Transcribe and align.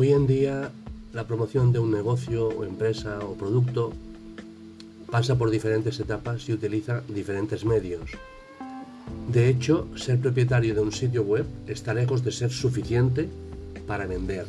Hoy 0.00 0.12
en 0.12 0.28
día 0.28 0.70
la 1.12 1.26
promoción 1.26 1.72
de 1.72 1.80
un 1.80 1.90
negocio 1.90 2.46
o 2.46 2.62
empresa 2.62 3.18
o 3.18 3.34
producto 3.34 3.92
pasa 5.10 5.34
por 5.34 5.50
diferentes 5.50 5.98
etapas 5.98 6.48
y 6.48 6.52
utiliza 6.52 7.02
diferentes 7.08 7.64
medios. 7.64 8.12
De 9.26 9.48
hecho, 9.48 9.88
ser 9.96 10.20
propietario 10.20 10.72
de 10.76 10.82
un 10.82 10.92
sitio 10.92 11.24
web 11.24 11.46
está 11.66 11.94
lejos 11.94 12.22
de 12.22 12.30
ser 12.30 12.52
suficiente 12.52 13.28
para 13.88 14.06
vender. 14.06 14.46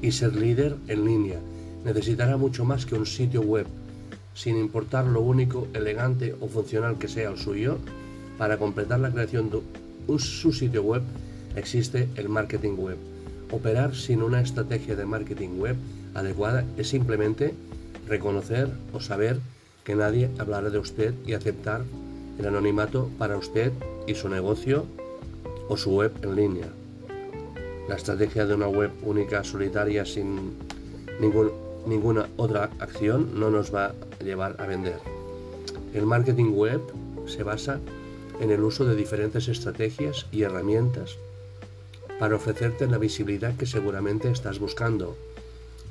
Y 0.00 0.10
ser 0.10 0.34
líder 0.34 0.74
en 0.88 1.04
línea 1.04 1.38
necesitará 1.84 2.38
mucho 2.38 2.64
más 2.64 2.86
que 2.86 2.94
un 2.94 3.04
sitio 3.04 3.42
web, 3.42 3.66
sin 4.32 4.56
importar 4.56 5.04
lo 5.04 5.20
único, 5.20 5.68
elegante 5.74 6.34
o 6.40 6.48
funcional 6.48 6.96
que 6.96 7.08
sea 7.08 7.28
el 7.28 7.36
suyo. 7.36 7.76
Para 8.38 8.56
completar 8.56 9.00
la 9.00 9.12
creación 9.12 9.50
de 9.50 9.60
su 10.18 10.50
sitio 10.50 10.82
web 10.82 11.02
existe 11.56 12.08
el 12.16 12.30
marketing 12.30 12.76
web 12.78 13.11
Operar 13.52 13.94
sin 13.94 14.22
una 14.22 14.40
estrategia 14.40 14.96
de 14.96 15.04
marketing 15.04 15.58
web 15.58 15.76
adecuada 16.14 16.64
es 16.78 16.88
simplemente 16.88 17.54
reconocer 18.08 18.70
o 18.94 19.00
saber 19.00 19.40
que 19.84 19.94
nadie 19.94 20.30
hablará 20.38 20.70
de 20.70 20.78
usted 20.78 21.14
y 21.26 21.34
aceptar 21.34 21.82
el 22.38 22.46
anonimato 22.46 23.10
para 23.18 23.36
usted 23.36 23.72
y 24.06 24.14
su 24.14 24.30
negocio 24.30 24.86
o 25.68 25.76
su 25.76 25.90
web 25.90 26.12
en 26.22 26.34
línea. 26.34 26.66
La 27.88 27.96
estrategia 27.96 28.46
de 28.46 28.54
una 28.54 28.68
web 28.68 28.90
única, 29.02 29.44
solitaria, 29.44 30.06
sin 30.06 30.52
ninguna 31.20 32.28
otra 32.38 32.70
acción, 32.78 33.38
no 33.38 33.50
nos 33.50 33.74
va 33.74 33.86
a 34.20 34.24
llevar 34.24 34.56
a 34.60 34.66
vender. 34.66 34.98
El 35.92 36.06
marketing 36.06 36.52
web 36.54 36.80
se 37.26 37.42
basa 37.42 37.80
en 38.40 38.50
el 38.50 38.62
uso 38.62 38.86
de 38.86 38.96
diferentes 38.96 39.48
estrategias 39.48 40.26
y 40.32 40.42
herramientas 40.42 41.18
para 42.22 42.36
ofrecerte 42.36 42.86
la 42.86 42.98
visibilidad 42.98 43.56
que 43.56 43.66
seguramente 43.66 44.30
estás 44.30 44.60
buscando. 44.60 45.16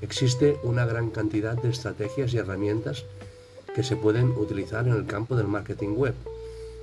Existe 0.02 0.56
una 0.64 0.86
gran 0.86 1.09
cantidad 1.09 1.61
de 1.61 1.67
estrategias 1.67 2.33
y 2.33 2.38
herramientas 2.38 3.03
que 3.75 3.83
se 3.83 3.97
pueden 3.97 4.30
utilizar 4.38 4.88
en 4.88 4.94
el 4.94 5.06
campo 5.06 5.36
del 5.36 5.50
marketing 5.50 5.89
web. 5.97 6.14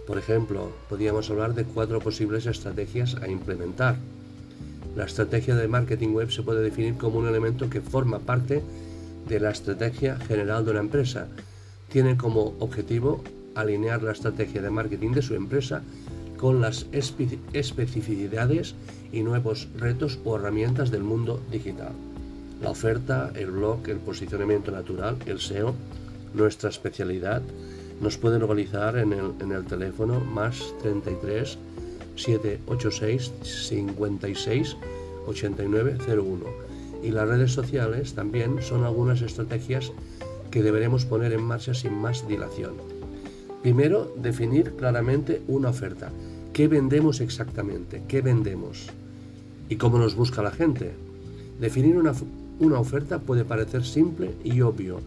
Por 0.07 0.19
ejemplo, 0.19 0.71
podríamos 0.91 1.31
hablar 1.31 1.55
de 1.55 1.65
cuatro 1.65 1.99
posibles 1.99 2.45
estrategias 2.45 3.15
a 3.23 3.29
implementar. 3.29 3.97
La 4.95 5.07
estrategia 5.07 5.57
de 5.57 5.67
marketing 5.67 6.11
web 6.11 6.31
se 6.31 6.43
puede 6.43 6.61
definir 6.61 6.99
como 6.99 7.19
un 7.19 7.27
elemento 7.27 7.71
que 7.71 7.81
forma 7.81 8.19
parte 8.19 8.63
de 9.31 9.41
la 9.41 9.49
estrategia 9.49 10.19
general 10.19 10.67
de 10.67 10.73
una 10.73 10.81
empresa. 10.81 11.27
Tiene 11.91 12.19
como 12.19 12.55
objetivo 12.59 13.25
alinear 13.55 14.03
la 14.03 14.13
estrategia 14.13 14.61
de 14.61 14.69
marketing 14.69 15.13
de 15.13 15.23
su 15.23 15.35
empresa 15.35 15.83
con 16.39 16.61
las 16.61 16.87
especificidades 16.93 18.75
y 19.13 19.23
nuevos 19.23 19.69
retos 19.77 20.19
o 20.25 20.37
herramientas 20.37 20.91
del 20.91 21.03
mundo 21.03 21.43
digital. 21.51 21.93
La 22.63 22.71
oferta, 22.71 23.31
el 23.35 23.51
blog, 23.51 23.87
el 23.89 23.99
posicionamiento 23.99 24.71
natural, 24.71 25.17
el 25.27 25.41
SEO, 25.41 25.75
nuestra 26.35 26.71
especialidad, 26.71 27.43
nos 28.01 28.17
pueden 28.17 28.41
localizar 28.41 28.97
en 28.97 29.13
el, 29.13 29.33
en 29.41 29.53
el 29.53 29.65
teléfono 29.65 30.21
más 30.21 30.63
33 30.83 31.59
786 32.17 33.33
56 33.43 34.77
8901. 35.27 36.45
Y 37.03 37.11
las 37.11 37.29
redes 37.29 37.53
sociales 37.53 38.15
también 38.15 38.61
son 38.63 38.85
algunas 38.85 39.23
estrategias 39.23 39.93
que 40.51 40.63
deberemos 40.63 41.05
poner 41.05 41.33
en 41.33 41.43
marcha 41.43 41.75
sin 41.75 41.95
más 41.95 42.27
dilación. 42.27 42.75
Primero, 43.63 44.15
definir 44.17 44.73
claramente 44.77 45.43
una 45.49 45.71
oferta. 45.71 46.13
¿Qué 46.53 46.69
vendemos 46.69 47.21
exactamente? 47.21 48.03
¿Qué 48.07 48.21
vendemos? 48.21 48.87
¿Y 49.69 49.77
cómo 49.77 49.99
nos 49.99 50.15
busca 50.15 50.43
la 50.43 50.53
gente? 50.53 50.93
Definir 51.61 51.97
una, 51.97 52.13
una 52.61 52.79
oferta 52.79 53.19
puede 53.19 53.45
parecer 53.45 53.85
simple 53.85 54.31
y 54.45 54.61
obvio, 54.61 55.01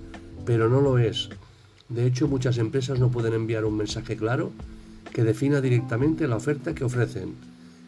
pero 0.45 0.69
no 0.69 0.81
lo 0.81 0.97
es. 0.97 1.29
De 1.87 2.05
hecho, 2.05 2.27
muchas 2.27 2.57
empresas 2.57 2.99
no 2.99 3.09
pueden 3.09 3.33
enviar 3.33 3.63
un 3.63 3.77
mensaje 3.77 4.17
claro 4.17 4.51
que 5.13 5.23
defina 5.23 5.61
directamente 5.61 6.27
la 6.27 6.35
oferta 6.35 6.75
que 6.75 6.83
ofrecen. 6.83 7.35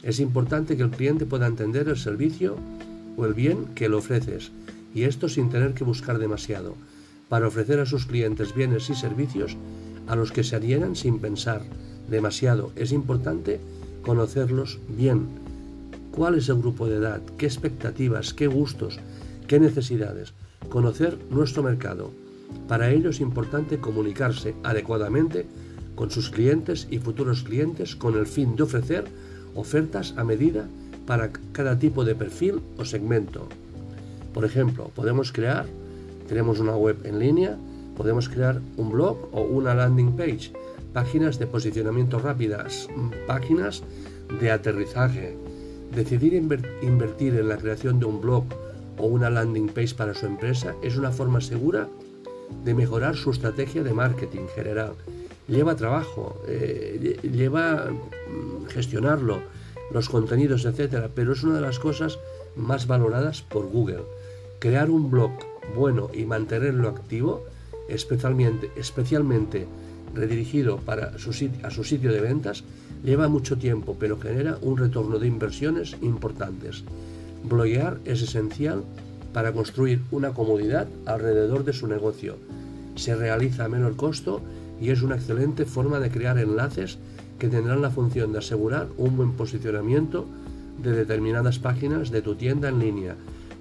Es 0.01 0.19
importante 0.21 0.77
que 0.77 0.83
el 0.83 0.91
cliente 0.91 1.25
pueda 1.25 1.47
entender 1.47 1.89
el 1.89 1.97
servicio 1.97 2.55
o 3.17 3.25
el 3.25 3.33
bien 3.33 3.65
que 3.75 3.89
le 3.89 3.95
ofreces, 3.95 4.51
y 4.95 5.03
esto 5.03 5.27
sin 5.27 5.49
tener 5.49 5.73
que 5.73 5.83
buscar 5.83 6.19
demasiado, 6.19 6.75
para 7.29 7.47
ofrecer 7.47 7.79
a 7.79 7.85
sus 7.85 8.05
clientes 8.05 8.53
bienes 8.55 8.89
y 8.89 8.95
servicios 8.95 9.57
a 10.07 10.15
los 10.15 10.31
que 10.31 10.43
se 10.43 10.55
adhieran 10.55 10.95
sin 10.95 11.19
pensar 11.19 11.63
demasiado. 12.09 12.71
Es 12.75 12.91
importante 12.91 13.59
conocerlos 14.01 14.79
bien. 14.89 15.27
¿Cuál 16.11 16.35
es 16.35 16.49
el 16.49 16.57
grupo 16.57 16.87
de 16.87 16.97
edad? 16.97 17.21
¿Qué 17.37 17.45
expectativas? 17.45 18.33
¿Qué 18.33 18.47
gustos? 18.47 18.99
¿Qué 19.47 19.59
necesidades? 19.59 20.33
Conocer 20.69 21.17
nuestro 21.29 21.63
mercado. 21.63 22.11
Para 22.67 22.91
ello 22.91 23.09
es 23.09 23.19
importante 23.19 23.79
comunicarse 23.79 24.53
adecuadamente 24.63 25.45
con 25.95 26.11
sus 26.11 26.29
clientes 26.29 26.87
y 26.89 26.99
futuros 26.99 27.43
clientes 27.43 27.95
con 27.95 28.17
el 28.17 28.25
fin 28.25 28.55
de 28.55 28.63
ofrecer 28.63 29.05
ofertas 29.55 30.13
a 30.17 30.23
medida 30.23 30.67
para 31.05 31.31
cada 31.51 31.77
tipo 31.77 32.05
de 32.05 32.15
perfil 32.15 32.61
o 32.77 32.85
segmento. 32.85 33.47
Por 34.33 34.45
ejemplo, 34.45 34.89
podemos 34.95 35.31
crear, 35.31 35.65
tenemos 36.27 36.59
una 36.59 36.75
web 36.75 36.97
en 37.03 37.19
línea, 37.19 37.57
Podemos 37.95 38.29
crear 38.29 38.59
un 38.77 38.91
blog 38.91 39.29
o 39.31 39.41
una 39.41 39.73
landing 39.73 40.15
page, 40.15 40.51
páginas 40.93 41.39
de 41.39 41.47
posicionamiento 41.47 42.19
rápidas, 42.19 42.87
páginas 43.27 43.83
de 44.39 44.51
aterrizaje. 44.51 45.37
Decidir 45.95 46.33
invertir 46.33 47.35
en 47.35 47.49
la 47.49 47.57
creación 47.57 47.99
de 47.99 48.05
un 48.05 48.21
blog 48.21 48.45
o 48.97 49.05
una 49.05 49.29
landing 49.29 49.67
page 49.67 49.95
para 49.95 50.13
su 50.13 50.25
empresa 50.25 50.75
es 50.81 50.97
una 50.97 51.11
forma 51.11 51.41
segura 51.41 51.87
de 52.63 52.73
mejorar 52.73 53.15
su 53.15 53.31
estrategia 53.31 53.83
de 53.83 53.93
marketing 53.93 54.47
general. 54.55 54.93
Lleva 55.47 55.75
trabajo, 55.75 56.41
eh, 56.47 57.19
lleva 57.23 57.91
mm, 57.91 58.67
gestionarlo, 58.67 59.41
los 59.91 60.09
contenidos, 60.09 60.65
etcétera, 60.65 61.09
pero 61.13 61.33
es 61.33 61.43
una 61.43 61.55
de 61.55 61.61
las 61.61 61.79
cosas 61.79 62.17
más 62.55 62.87
valoradas 62.87 63.41
por 63.41 63.67
Google. 63.67 64.03
Crear 64.59 64.89
un 64.89 65.11
blog 65.11 65.31
bueno 65.75 66.09
y 66.13 66.25
mantenerlo 66.25 66.89
activo 66.89 67.43
especialmente, 67.87 68.71
especialmente 68.75 69.67
redirigido 70.13 70.77
para 70.77 71.17
su, 71.17 71.31
a 71.63 71.69
su 71.69 71.83
sitio 71.83 72.11
de 72.11 72.21
ventas, 72.21 72.63
lleva 73.03 73.27
mucho 73.27 73.57
tiempo, 73.57 73.97
pero 73.99 74.19
genera 74.19 74.57
un 74.61 74.77
retorno 74.77 75.19
de 75.19 75.27
inversiones 75.27 75.95
importantes. 76.01 76.83
Bloguear 77.43 77.99
es 78.05 78.21
esencial 78.21 78.83
para 79.33 79.51
construir 79.51 80.01
una 80.11 80.33
comodidad 80.33 80.87
alrededor 81.05 81.63
de 81.65 81.73
su 81.73 81.87
negocio. 81.87 82.37
Se 82.95 83.15
realiza 83.15 83.65
a 83.65 83.69
menor 83.69 83.95
costo 83.95 84.41
y 84.79 84.91
es 84.91 85.01
una 85.01 85.15
excelente 85.15 85.65
forma 85.65 85.99
de 85.99 86.11
crear 86.11 86.37
enlaces 86.37 86.97
que 87.39 87.49
tendrán 87.49 87.81
la 87.81 87.89
función 87.89 88.31
de 88.31 88.39
asegurar 88.39 88.87
un 88.97 89.17
buen 89.17 89.33
posicionamiento 89.33 90.25
de 90.81 90.91
determinadas 90.91 91.59
páginas 91.59 92.11
de 92.11 92.21
tu 92.21 92.35
tienda 92.35 92.69
en 92.69 92.79
línea. 92.79 93.15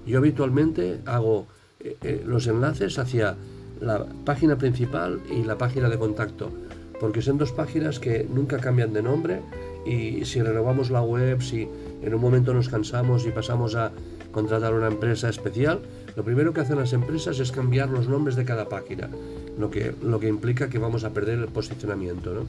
Yo 0.05 0.19
habitualmente 0.19 0.99
hago 1.05 1.47
eh, 1.79 1.97
eh, 2.01 2.23
los 2.25 2.47
enlaces 2.47 2.99
hacia 2.99 3.35
la 3.81 4.05
página 4.25 4.57
principal 4.57 5.19
y 5.29 5.43
la 5.43 5.57
página 5.57 5.89
de 5.89 5.97
contacto, 5.97 6.51
porque 6.99 7.21
son 7.21 7.37
dos 7.37 7.51
páginas 7.51 7.99
que 7.99 8.27
nunca 8.33 8.59
cambian 8.59 8.93
de 8.93 9.01
nombre 9.01 9.41
y 9.85 10.25
si 10.25 10.41
renovamos 10.41 10.89
la 10.89 11.01
web, 11.01 11.41
si 11.41 11.67
en 12.01 12.13
un 12.13 12.21
momento 12.21 12.53
nos 12.53 12.69
cansamos 12.69 13.25
y 13.25 13.31
pasamos 13.31 13.75
a 13.75 13.91
contratar 14.31 14.73
una 14.73 14.87
empresa 14.87 15.29
especial, 15.29 15.81
lo 16.15 16.23
primero 16.23 16.53
que 16.53 16.61
hacen 16.61 16.77
las 16.77 16.93
empresas 16.93 17.39
es 17.39 17.51
cambiar 17.51 17.89
los 17.89 18.07
nombres 18.07 18.35
de 18.35 18.45
cada 18.45 18.69
página, 18.69 19.09
lo 19.57 19.69
que, 19.69 19.93
lo 20.01 20.19
que 20.19 20.27
implica 20.27 20.69
que 20.69 20.79
vamos 20.79 21.03
a 21.03 21.11
perder 21.11 21.39
el 21.39 21.47
posicionamiento. 21.47 22.45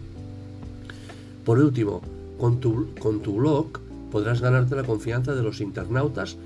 Por 1.44 1.58
último, 1.58 2.00
con 2.38 2.60
tu, 2.60 2.94
con 2.98 3.20
tu 3.20 3.36
blog 3.36 3.78
podrás 4.10 4.40
ganarte 4.40 4.76
la 4.76 4.84
confianza 4.84 5.34
de 5.34 5.42
los 5.42 5.60
internautas 5.60 6.36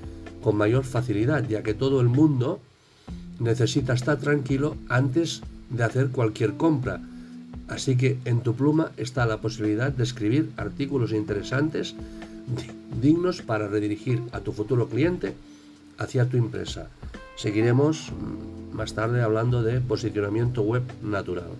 con 0.43 0.55
mayor 0.55 0.83
facilidad, 0.83 1.47
ya 1.47 1.63
que 1.63 1.73
todo 1.73 2.01
el 2.01 2.07
mundo 2.07 2.59
necesita 3.39 3.93
estar 3.93 4.17
tranquilo 4.17 4.75
antes 4.87 5.41
de 5.69 5.83
hacer 5.83 6.09
cualquier 6.09 6.55
compra. 6.55 7.01
Así 7.67 7.95
que 7.95 8.17
en 8.25 8.41
tu 8.41 8.55
pluma 8.55 8.91
está 8.97 9.25
la 9.25 9.41
posibilidad 9.41 9.91
de 9.91 10.03
escribir 10.03 10.51
artículos 10.57 11.11
interesantes, 11.11 11.95
dignos 13.01 13.41
para 13.41 13.67
redirigir 13.67 14.21
a 14.31 14.39
tu 14.39 14.51
futuro 14.51 14.87
cliente 14.87 15.35
hacia 15.97 16.27
tu 16.27 16.37
empresa. 16.37 16.89
Seguiremos 17.35 18.11
mm, 18.11 18.75
más 18.75 18.93
tarde 18.93 19.21
hablando 19.21 19.61
de 19.61 19.81
posicionamiento 19.81 20.61
web 20.61 20.83
natural. 21.03 21.51